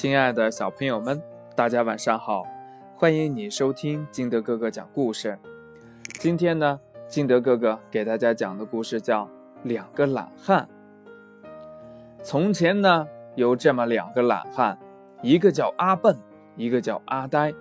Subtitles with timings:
[0.00, 1.20] 亲爱的小朋友们，
[1.56, 2.46] 大家晚上好！
[2.94, 5.36] 欢迎你收听金德哥哥讲故事。
[6.20, 9.24] 今天呢，金德哥哥给大家讲的故事叫
[9.64, 10.68] 《两个懒汉》。
[12.22, 14.78] 从前呢，有这么两个懒汉，
[15.20, 16.16] 一个叫阿笨，
[16.54, 17.52] 一个叫阿呆。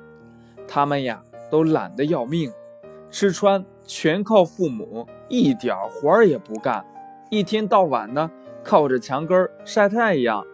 [0.67, 2.51] 他们呀，都懒得要命，
[3.09, 6.85] 吃穿全靠父母，一点活儿也不干，
[7.31, 8.29] 一天到晚呢。
[8.63, 10.45] 靠着墙根晒太阳，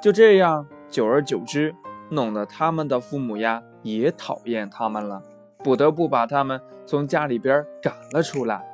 [0.00, 1.74] 就这样，久而久之，
[2.10, 5.22] 弄得他们的父母呀也讨厌他们了，
[5.62, 8.64] 不得不把他们从家里边赶了出来。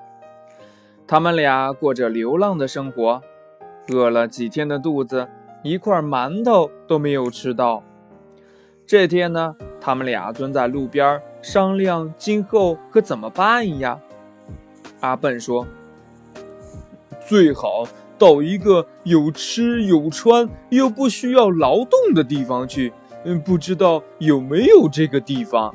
[1.07, 3.21] 他们俩过着流浪的生活，
[3.89, 5.29] 饿了几天的肚子，
[5.63, 7.83] 一块馒头都没有吃到。
[8.87, 13.99] 这天呢，他们俩蹲在路边商量今后可怎么办呀。
[15.01, 15.67] 阿笨说
[17.27, 17.85] ：“最好。”
[18.25, 22.91] 到一个有吃有穿又不需要劳动的地方去，
[23.27, 25.75] 嗯，不知道有没有这个地方。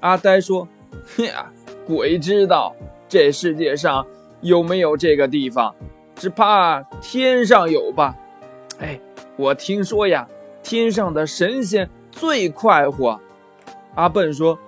[0.00, 0.68] 阿呆说
[1.16, 1.50] ：“呀，
[1.86, 2.76] 鬼知道
[3.08, 4.06] 这世界上
[4.42, 5.74] 有没有这个地方，
[6.14, 8.14] 只怕天上有吧。”
[8.78, 9.00] 哎，
[9.36, 10.28] 我听说呀，
[10.62, 13.18] 天上的神仙最快活。
[13.94, 14.58] 阿笨说：“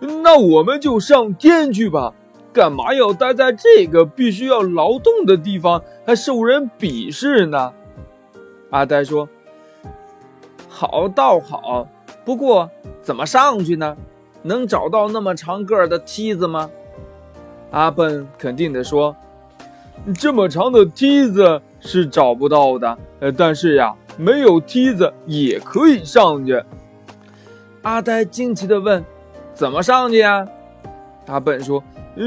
[0.00, 2.14] 那我们就上天去吧。”
[2.52, 7.72] 干嘛要待在这个必须要劳动的地方，还受人鄙视呢？
[8.70, 9.28] 阿呆说
[10.68, 11.86] ：“好倒好，
[12.24, 12.70] 不过
[13.02, 13.96] 怎么上去呢？
[14.42, 16.70] 能找到那么长个儿的梯子吗？”
[17.70, 19.14] 阿笨肯定地说
[20.18, 26.62] ：“这么长的梯子是找不到的，呃，但是呀，没有梯子也可以上去。”
[27.82, 29.04] 阿呆惊奇地问
[29.54, 30.46] ：“怎么上去呀？”
[31.26, 31.82] 阿笨说。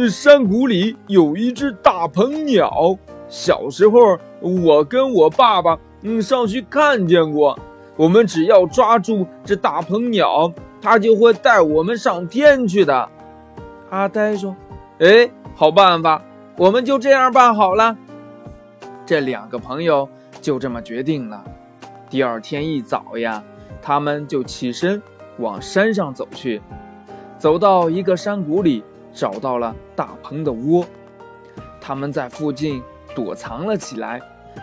[0.09, 2.97] 山谷里有一只大鹏鸟，
[3.27, 7.57] 小时候我跟我爸爸嗯上去看见过。
[7.97, 13.09] 我们只要抓住这大鹏鸟，它就会带我们上天去的。
[13.89, 14.55] 阿呆说
[14.99, 16.23] ：“哎，好办法，
[16.57, 17.97] 我们就这样办好了。”
[19.05, 20.07] 这两个朋友
[20.41, 21.43] 就这么决定了。
[22.09, 23.43] 第二天一早呀，
[23.81, 25.01] 他们就起身
[25.37, 26.61] 往山上走去，
[27.37, 28.83] 走到一个山谷里。
[29.13, 30.85] 找到了大鹏的窝，
[31.79, 32.81] 他们在附近
[33.15, 34.21] 躲藏了起来。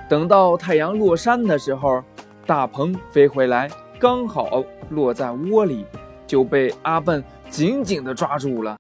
[0.09, 2.03] 等到太阳落山的时候，
[2.47, 5.85] 大鹏飞回来，刚好落在窝里，
[6.27, 8.77] 就被阿笨紧紧地抓住了。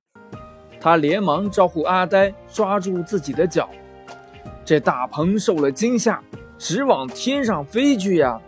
[0.80, 3.68] 他连忙招呼阿呆抓住自己的脚。
[4.64, 6.22] 这大鹏受了惊吓，
[6.58, 8.40] 直往天上飞去呀。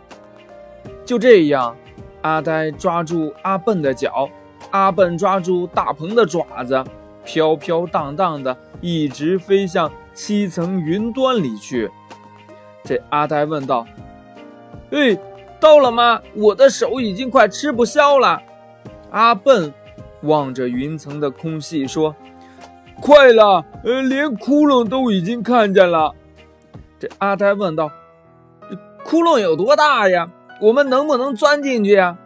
[1.03, 1.75] 就这样，
[2.21, 4.29] 阿呆抓住阿笨的脚，
[4.69, 6.83] 阿笨抓住大鹏的爪子。
[7.23, 11.89] 飘飘荡荡的，一直飞向七层云端里去。
[12.83, 13.85] 这阿呆问道
[14.91, 15.17] ：“哎，
[15.59, 16.21] 到了吗？
[16.35, 18.41] 我的手已经快吃不消了。”
[19.11, 19.73] 阿笨
[20.21, 22.15] 望着云层的空隙说
[22.99, 26.13] ：“快了，呃，连窟窿都已经看见了。”
[26.99, 27.91] 这阿呆问道
[29.05, 30.29] ：“窟窿有多大呀？
[30.59, 32.17] 我们能不能钻进去呀？”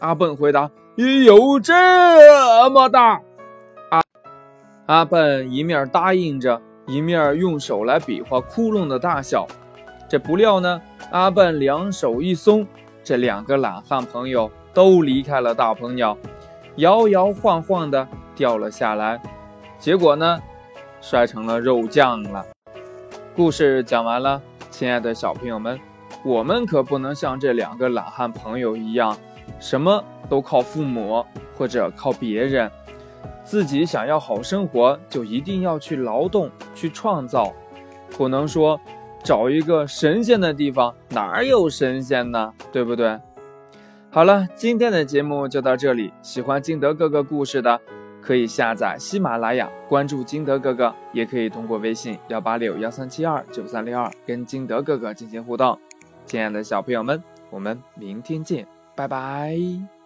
[0.00, 3.20] 阿笨回答：“有这么大。”
[4.88, 9.46] 阿笨一面答应着，一面用手来比划窟窿的大小。
[10.08, 12.66] 这不料呢，阿笨两手一松，
[13.04, 16.16] 这两个懒汉朋友都离开了大鹏鸟，
[16.76, 19.20] 摇摇晃晃的掉了下来。
[19.78, 20.40] 结果呢，
[21.02, 22.42] 摔成了肉酱了。
[23.36, 24.40] 故事讲完了，
[24.70, 25.78] 亲爱的小朋友们，
[26.24, 29.14] 我们可不能像这两个懒汉朋友一样，
[29.60, 31.22] 什么都靠父母
[31.58, 32.70] 或者靠别人。
[33.48, 37.50] 自己想要好生活，就一定要去劳动、去创造，
[38.10, 38.78] 不能说
[39.24, 42.52] 找一个神仙的地方，哪有神仙呢？
[42.70, 43.18] 对不对？
[44.10, 46.12] 好了，今天的节目就到这里。
[46.20, 47.80] 喜欢金德哥哥故事的，
[48.20, 55.78] 可以下载喜马拉雅，关注金德哥哥，也可以通过微信幺八六幺三七二九三六二跟金德哥哥进行互动。
[56.26, 59.97] 亲爱的小朋友们，我们明天见，拜拜。